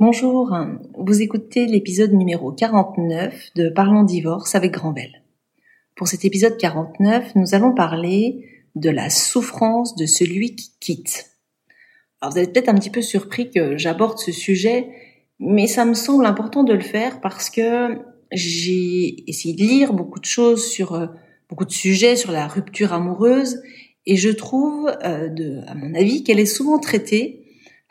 [0.00, 0.56] Bonjour,
[0.96, 5.22] vous écoutez l'épisode numéro 49 de Parlons divorce avec Grandbel.
[5.94, 8.46] Pour cet épisode 49, nous allons parler
[8.76, 11.36] de la souffrance de celui qui quitte.
[12.22, 14.88] Alors vous êtes peut-être un petit peu surpris que j'aborde ce sujet,
[15.38, 17.98] mais ça me semble important de le faire parce que
[18.32, 21.08] j'ai essayé de lire beaucoup de choses sur euh,
[21.50, 23.60] beaucoup de sujets sur la rupture amoureuse
[24.06, 27.39] et je trouve, euh, à mon avis, qu'elle est souvent traitée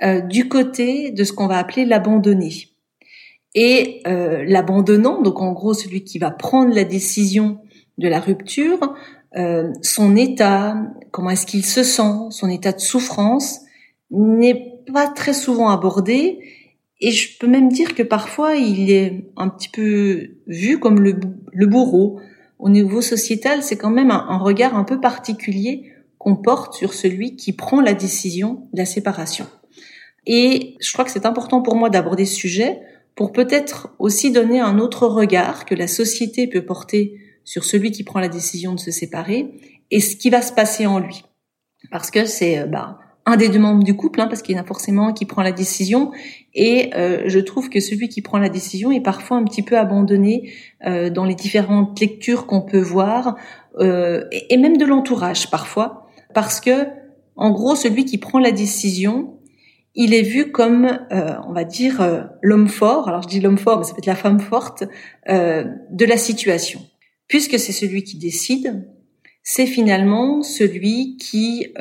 [0.01, 2.69] euh, du côté de ce qu'on va appeler l'abandonné.
[3.55, 7.59] Et euh, l'abandonnant, donc en gros celui qui va prendre la décision
[7.97, 8.93] de la rupture,
[9.35, 10.77] euh, son état,
[11.11, 13.61] comment est-ce qu'il se sent, son état de souffrance,
[14.11, 16.39] n'est pas très souvent abordé.
[17.01, 21.19] Et je peux même dire que parfois il est un petit peu vu comme le,
[21.51, 22.19] le bourreau.
[22.57, 26.93] Au niveau sociétal, c'est quand même un, un regard un peu particulier qu'on porte sur
[26.93, 29.47] celui qui prend la décision de la séparation.
[30.31, 32.79] Et je crois que c'est important pour moi d'aborder ce sujet
[33.15, 38.03] pour peut-être aussi donner un autre regard que la société peut porter sur celui qui
[38.03, 39.47] prend la décision de se séparer
[39.89, 41.25] et ce qui va se passer en lui.
[41.89, 44.59] Parce que c'est euh, bah, un des deux membres du couple, hein, parce qu'il y
[44.59, 46.11] en a forcément qui prend la décision,
[46.53, 49.79] et euh, je trouve que celui qui prend la décision est parfois un petit peu
[49.79, 50.53] abandonné
[50.85, 53.35] euh, dans les différentes lectures qu'on peut voir,
[53.79, 56.87] et, et même de l'entourage parfois, parce que
[57.35, 59.38] en gros celui qui prend la décision
[59.95, 63.07] il est vu comme, euh, on va dire, euh, l'homme fort.
[63.07, 64.83] Alors je dis l'homme fort, mais ça peut être la femme forte
[65.29, 66.81] euh, de la situation,
[67.27, 68.87] puisque c'est celui qui décide.
[69.43, 71.73] C'est finalement celui qui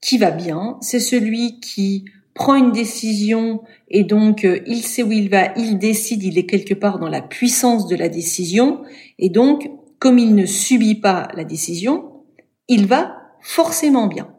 [0.00, 0.78] qui va bien.
[0.80, 6.22] C'est celui qui prend une décision et donc il sait où il va, il décide,
[6.22, 8.82] il est quelque part dans la puissance de la décision
[9.18, 12.24] et donc comme il ne subit pas la décision,
[12.68, 14.31] il va forcément bien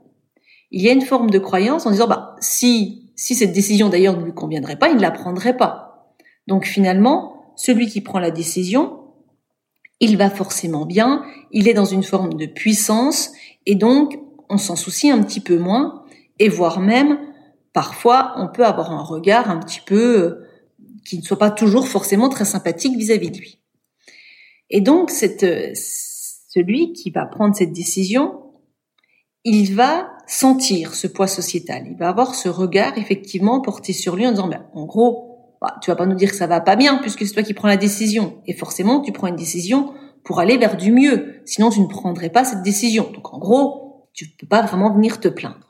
[0.74, 4.18] il y a une forme de croyance en disant bah si si cette décision d'ailleurs
[4.18, 6.16] ne lui conviendrait pas, il ne la prendrait pas.
[6.48, 9.00] Donc finalement, celui qui prend la décision,
[10.00, 13.32] il va forcément bien, il est dans une forme de puissance
[13.68, 14.20] et donc
[14.50, 16.04] on s'en soucie un petit peu moins
[16.40, 17.20] et voire même
[17.72, 20.48] parfois on peut avoir un regard un petit peu euh,
[21.06, 23.60] qui ne soit pas toujours forcément très sympathique vis-à-vis de lui.
[24.72, 28.42] Et donc cette, euh, celui qui va prendre cette décision,
[29.44, 31.84] il va sentir ce poids sociétal.
[31.90, 35.76] Il va avoir ce regard effectivement porté sur lui en disant, ben, en gros, bah,
[35.82, 37.68] tu vas pas nous dire que ça va pas bien puisque c'est toi qui prends
[37.68, 38.42] la décision.
[38.48, 41.42] Et forcément, tu prends une décision pour aller vers du mieux.
[41.46, 43.10] Sinon, tu ne prendrais pas cette décision.
[43.14, 45.68] Donc, en gros, tu peux pas vraiment venir te plaindre.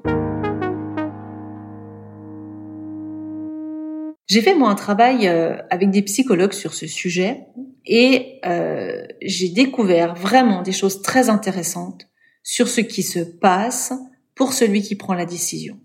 [4.28, 7.46] J'ai fait moi un travail euh, avec des psychologues sur ce sujet
[7.85, 12.08] et euh, j'ai découvert vraiment des choses très intéressantes
[12.41, 13.94] sur ce qui se passe
[14.35, 15.77] pour celui qui prend la décision.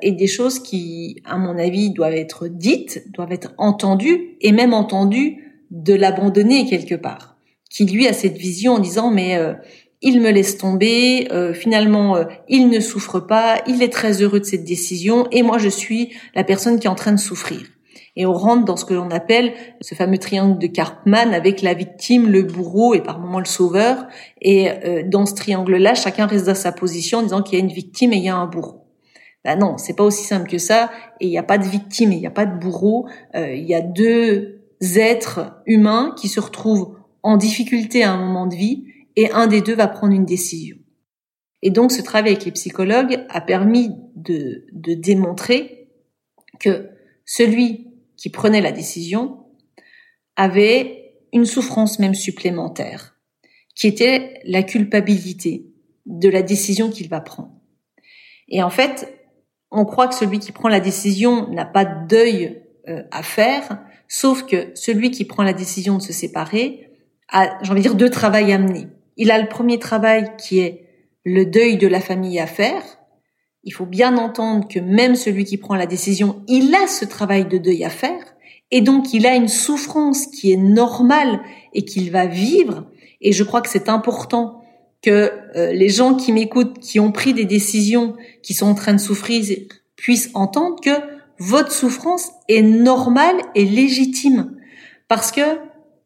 [0.00, 4.74] Et des choses qui, à mon avis, doivent être dites, doivent être entendues, et même
[4.74, 7.36] entendues de l'abandonner quelque part.
[7.70, 9.54] Qui lui a cette vision en disant mais euh,
[10.02, 14.40] il me laisse tomber, euh, finalement euh, il ne souffre pas, il est très heureux
[14.40, 17.62] de cette décision, et moi je suis la personne qui est en train de souffrir.
[18.14, 21.72] Et on rentre dans ce que l'on appelle ce fameux triangle de Karpman avec la
[21.72, 24.06] victime, le bourreau et par moments le sauveur.
[24.42, 27.64] Et euh, dans ce triangle-là, chacun reste dans sa position en disant qu'il y a
[27.64, 28.84] une victime et il y a un bourreau.
[29.44, 30.90] Ben non, c'est pas aussi simple que ça.
[31.20, 33.08] Et il n'y a pas de victime et il n'y a pas de bourreau.
[33.34, 34.60] Euh, il y a deux
[34.94, 38.84] êtres humains qui se retrouvent en difficulté à un moment de vie
[39.16, 40.76] et un des deux va prendre une décision.
[41.62, 45.88] Et donc ce travail avec les psychologues a permis de, de démontrer
[46.58, 46.90] que
[47.24, 49.46] celui qui prenait la décision
[50.36, 53.16] avait une souffrance même supplémentaire,
[53.74, 55.66] qui était la culpabilité
[56.06, 57.52] de la décision qu'il va prendre.
[58.48, 59.18] Et en fait,
[59.70, 63.78] on croit que celui qui prend la décision n'a pas de deuil euh, à faire,
[64.08, 66.90] sauf que celui qui prend la décision de se séparer
[67.28, 68.88] a, j'ai envie de dire, deux travails à mener.
[69.16, 70.88] Il a le premier travail qui est
[71.24, 72.82] le deuil de la famille à faire,
[73.64, 77.46] il faut bien entendre que même celui qui prend la décision, il a ce travail
[77.46, 78.22] de deuil à faire,
[78.70, 81.40] et donc il a une souffrance qui est normale
[81.74, 82.86] et qu'il va vivre.
[83.20, 84.62] Et je crois que c'est important
[85.02, 88.94] que euh, les gens qui m'écoutent, qui ont pris des décisions, qui sont en train
[88.94, 89.44] de souffrir,
[89.96, 90.90] puissent entendre que
[91.38, 94.56] votre souffrance est normale et légitime.
[95.06, 95.40] Parce que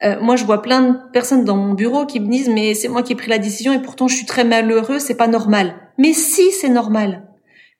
[0.03, 2.89] euh, moi, je vois plein de personnes dans mon bureau qui me disent mais c'est
[2.89, 5.75] moi qui ai pris la décision et pourtant je suis très malheureux, c'est pas normal.
[5.99, 7.26] Mais si, c'est normal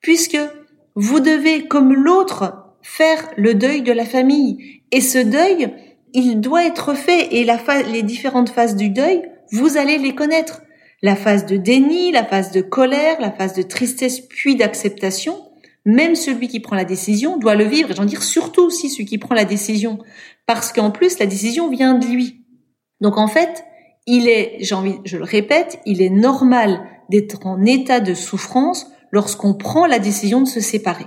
[0.01, 0.37] puisque
[0.95, 4.81] vous devez, comme l'autre, faire le deuil de la famille.
[4.91, 5.73] Et ce deuil,
[6.13, 7.35] il doit être fait.
[7.35, 7.59] Et la
[7.91, 9.21] les différentes phases du deuil,
[9.51, 10.61] vous allez les connaître.
[11.03, 15.43] La phase de déni, la phase de colère, la phase de tristesse puis d'acceptation.
[15.85, 19.05] même celui qui prend la décision doit le vivre, et j'en dire surtout aussi celui
[19.05, 19.99] qui prend la décision,
[20.45, 22.43] parce qu'en plus, la décision vient de lui.
[22.99, 23.63] Donc en fait,
[24.05, 28.91] il est, j'ai envie, je le répète, il est normal d'être en état de souffrance
[29.11, 31.05] lorsqu'on prend la décision de se séparer.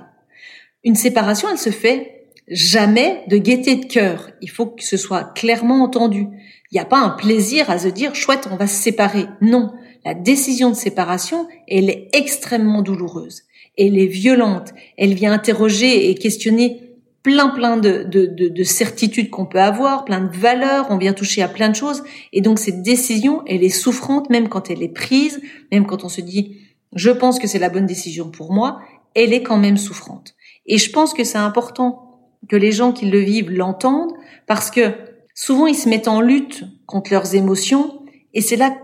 [0.85, 4.31] Une séparation, elle se fait jamais de gaieté de cœur.
[4.41, 6.27] Il faut que ce soit clairement entendu.
[6.71, 9.27] Il n'y a pas un plaisir à se dire chouette, on va se séparer.
[9.41, 9.73] Non,
[10.05, 13.43] la décision de séparation, elle est extrêmement douloureuse.
[13.77, 14.73] Elle est violente.
[14.97, 16.91] Elle vient interroger et questionner
[17.23, 21.43] plein plein de, de, de, certitudes qu'on peut avoir, plein de valeurs, on vient toucher
[21.43, 22.03] à plein de choses.
[22.33, 26.09] Et donc cette décision, elle est souffrante même quand elle est prise, même quand on
[26.09, 26.57] se dit
[26.95, 28.81] je pense que c'est la bonne décision pour moi,
[29.15, 30.35] elle est quand même souffrante.
[30.67, 34.13] Et je pense que c'est important que les gens qui le vivent l'entendent
[34.47, 34.95] parce que
[35.35, 38.03] souvent ils se mettent en lutte contre leurs émotions
[38.35, 38.77] et c'est là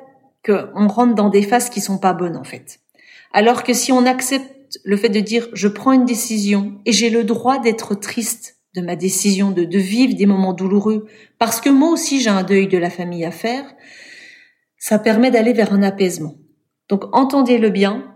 [0.45, 2.81] qu'on rentre dans des phases qui sont pas bonnes en fait.
[3.33, 7.11] Alors que si on accepte le fait de dire je prends une décision et j'ai
[7.11, 11.07] le droit d'être triste de ma décision, de, de vivre des moments douloureux,
[11.39, 13.65] parce que moi aussi j'ai un deuil de la famille à faire,
[14.77, 16.35] ça permet d'aller vers un apaisement.
[16.89, 18.15] Donc entendez-le bien,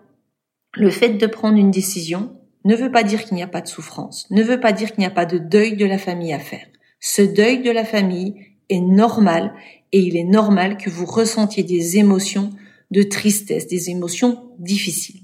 [0.74, 3.68] le fait de prendre une décision ne veut pas dire qu'il n'y a pas de
[3.68, 6.38] souffrance, ne veut pas dire qu'il n'y a pas de deuil de la famille à
[6.38, 6.66] faire.
[7.00, 8.34] Ce deuil de la famille
[8.68, 9.54] est normal
[9.92, 12.50] et il est normal que vous ressentiez des émotions
[12.90, 15.22] de tristesse, des émotions difficiles.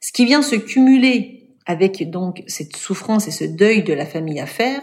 [0.00, 4.40] Ce qui vient se cumuler avec donc cette souffrance et ce deuil de la famille
[4.40, 4.80] à faire,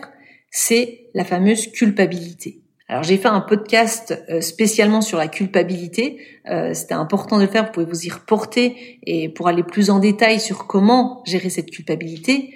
[0.51, 2.61] c'est la fameuse culpabilité.
[2.89, 6.19] Alors j'ai fait un podcast euh, spécialement sur la culpabilité.
[6.49, 7.65] Euh, C'était important de le faire.
[7.65, 11.69] Vous pouvez vous y reporter et pour aller plus en détail sur comment gérer cette
[11.69, 12.53] culpabilité.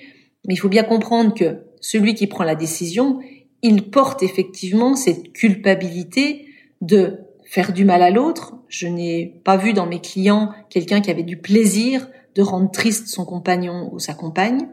[0.47, 3.19] Mais il faut bien comprendre que celui qui prend la décision,
[3.61, 6.45] il porte effectivement cette culpabilité
[6.79, 8.55] de faire du mal à l'autre.
[8.69, 13.07] Je n'ai pas vu dans mes clients quelqu'un qui avait du plaisir de rendre triste
[13.07, 14.69] son compagnon ou sa compagne.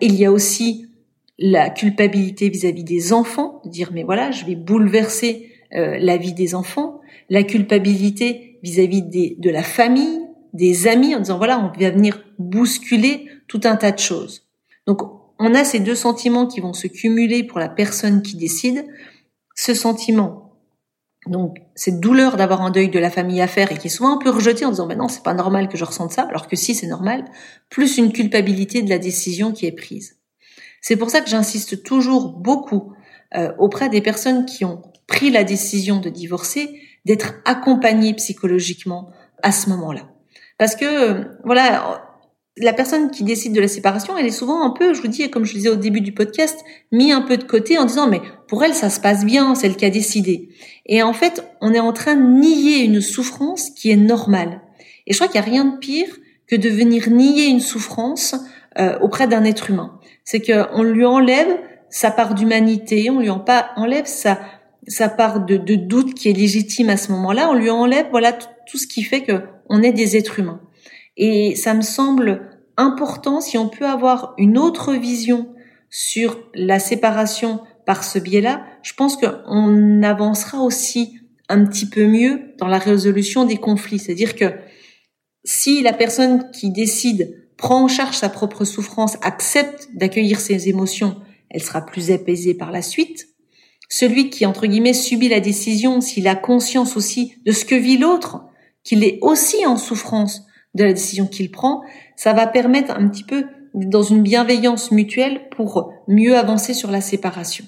[0.00, 0.88] Il y a aussi
[1.38, 6.54] la culpabilité vis-à-vis des enfants, dire mais voilà, je vais bouleverser euh, la vie des
[6.54, 10.20] enfants, la culpabilité vis-à-vis de la famille,
[10.52, 14.46] des amis, en disant voilà, on va venir bousculer tout un tas de choses.
[14.86, 15.00] Donc
[15.38, 18.86] on a ces deux sentiments qui vont se cumuler pour la personne qui décide.
[19.54, 20.46] Ce sentiment,
[21.26, 24.14] donc cette douleur d'avoir un deuil de la famille à faire et qui est souvent
[24.14, 26.46] un peu rejeté en disant ben non c'est pas normal que je ressente ça, alors
[26.46, 27.24] que si c'est normal,
[27.68, 30.15] plus une culpabilité de la décision qui est prise.
[30.88, 32.92] C'est pour ça que j'insiste toujours beaucoup
[33.34, 39.10] euh, auprès des personnes qui ont pris la décision de divorcer d'être accompagnées psychologiquement
[39.42, 40.08] à ce moment-là.
[40.58, 42.04] Parce que euh, voilà,
[42.56, 45.28] la personne qui décide de la séparation, elle est souvent un peu, je vous dis,
[45.28, 46.56] comme je le disais au début du podcast,
[46.92, 49.76] mis un peu de côté en disant mais pour elle ça se passe bien, c'est
[49.76, 50.50] qui a décidé.
[50.86, 54.60] Et en fait, on est en train de nier une souffrance qui est normale.
[55.08, 56.16] Et je crois qu'il n'y a rien de pire
[56.48, 58.34] que de venir nier une souffrance
[58.78, 59.98] euh, auprès d'un être humain.
[60.24, 61.48] C'est qu'on lui enlève
[61.88, 64.38] sa part d'humanité, on lui enlève sa
[64.88, 68.32] sa part de, de, doute qui est légitime à ce moment-là, on lui enlève voilà
[68.32, 70.60] tout ce qui fait que on est des êtres humains.
[71.16, 75.48] Et ça me semble important si on peut avoir une autre vision
[75.90, 82.54] sur la séparation par ce biais-là, je pense qu'on avancera aussi un petit peu mieux
[82.58, 83.98] dans la résolution des conflits.
[83.98, 84.52] C'est-à-dire que
[85.46, 91.16] si la personne qui décide prend en charge sa propre souffrance, accepte d'accueillir ses émotions,
[91.48, 93.28] elle sera plus apaisée par la suite.
[93.88, 97.96] Celui qui, entre guillemets, subit la décision, s'il a conscience aussi de ce que vit
[97.96, 98.44] l'autre,
[98.82, 100.42] qu'il est aussi en souffrance,
[100.74, 101.82] de la décision qu'il prend,
[102.16, 107.00] ça va permettre un petit peu dans une bienveillance mutuelle pour mieux avancer sur la
[107.00, 107.64] séparation.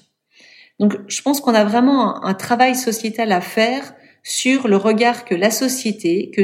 [0.79, 5.33] Donc je pense qu'on a vraiment un, travail sociétal à faire sur le regard que
[5.33, 6.41] la société, que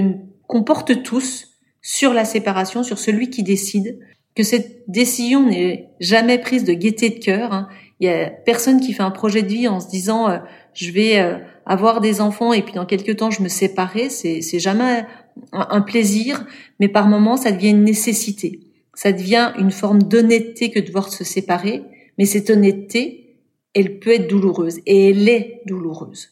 [0.48, 4.00] qu'on porte tous sur la séparation, sur celui qui décide,
[4.36, 7.54] que cette décision n'est jamais prise de gaieté de cœur.
[7.54, 7.68] Hein.
[8.00, 10.40] Il y a personne qui fait un projet de vie en se disant euh,
[10.74, 14.10] je vais euh, avoir des enfants et puis dans quelques temps je me séparer.
[14.10, 15.06] C'est c'est jamais
[15.54, 16.46] un plaisir,
[16.80, 18.60] mais par moments ça devient une nécessité.
[18.94, 21.84] Ça devient une forme d'honnêteté que de devoir se séparer,
[22.18, 23.38] mais cette honnêteté,
[23.74, 26.30] elle peut être douloureuse et elle est douloureuse.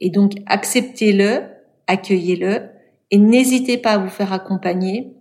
[0.00, 1.42] Et donc acceptez-le,
[1.86, 2.75] accueillez-le
[3.10, 5.12] et n'hésitez pas à vous faire accompagner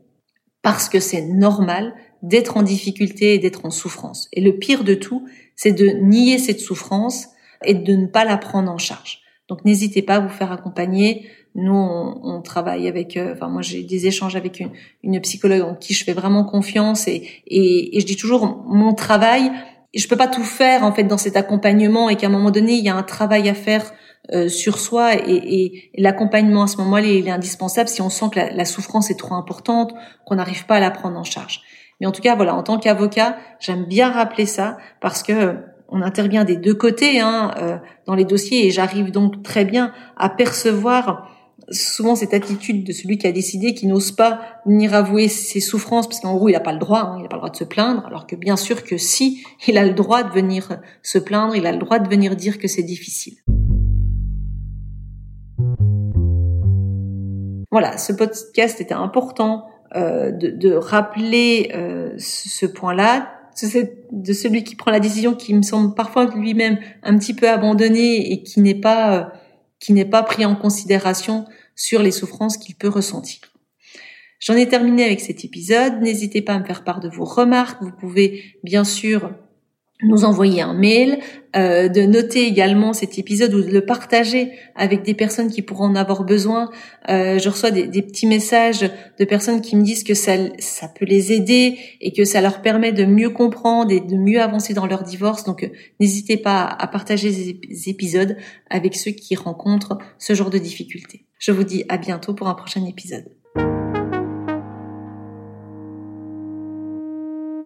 [0.62, 4.28] parce que c'est normal d'être en difficulté et d'être en souffrance.
[4.34, 7.28] Et le pire de tout, c'est de nier cette souffrance
[7.64, 9.22] et de ne pas la prendre en charge.
[9.48, 11.28] Donc n'hésitez pas à vous faire accompagner.
[11.54, 14.62] Nous, on, travaille avec, euh, enfin moi j'ai des échanges avec
[15.04, 19.52] une, psychologue en qui je fais vraiment confiance et, et je dis toujours mon travail.
[19.94, 22.74] Je peux pas tout faire en fait dans cet accompagnement et qu'à un moment donné
[22.74, 23.94] il y a un travail à faire
[24.34, 28.40] euh, sur soi et, l'accompagnement à ce moment-là il est indispensable si on sent que
[28.40, 29.94] la, souffrance est trop importante,
[30.26, 31.62] qu'on n'arrive pas à la prendre en charge.
[32.00, 35.58] Mais en tout cas, voilà, en tant qu'avocat, j'aime bien rappeler ça parce que
[35.90, 37.78] on intervient des deux côtés hein, euh,
[38.08, 41.32] dans les dossiers et j'arrive donc très bien à percevoir
[41.70, 46.08] souvent cette attitude de celui qui a décidé, qui n'ose pas venir avouer ses souffrances,
[46.08, 47.56] parce qu'en gros il n'a pas le droit, hein, il n'a pas le droit de
[47.56, 51.18] se plaindre, alors que bien sûr que si, il a le droit de venir se
[51.18, 53.36] plaindre, il a le droit de venir dire que c'est difficile.
[57.76, 59.68] Voilà, ce podcast était important
[59.98, 63.34] euh, de, rappeler euh, ce point-là,
[64.14, 68.32] de celui qui prend la décision qui me semble parfois lui-même un petit peu abandonné
[68.32, 69.24] et qui n'est pas euh,
[69.82, 71.44] qui n'est pas pris en considération
[71.76, 73.42] sur les souffrances qu'il peut ressentir.
[74.40, 76.02] J'en ai terminé avec cet épisode.
[76.02, 77.84] N'hésitez pas à me faire part de vos remarques.
[77.84, 79.32] Vous pouvez bien sûr
[80.04, 81.20] nous envoyer un mail,
[81.56, 85.86] euh, de noter également cet épisode ou de le partager avec des personnes qui pourront
[85.86, 86.70] en avoir besoin.
[87.10, 90.36] Euh, je reçois des, petits messages de personnes qui me disent que ça,
[91.00, 94.74] peut les aider et que ça leur permet de mieux comprendre et de mieux avancer
[94.74, 95.46] dans leur divorce.
[95.46, 95.70] Donc euh,
[96.02, 98.36] n'hésitez pas à partager ces épisodes
[98.70, 101.26] avec ceux qui rencontrent ce genre de difficultés.
[101.40, 103.26] Je vous dis à bientôt pour un prochain épisode.